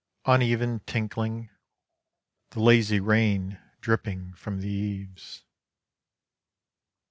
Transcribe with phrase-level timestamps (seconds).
[0.25, 1.51] Uneven tinkling,
[2.49, 5.43] the lazy rain Dripping from the eaves.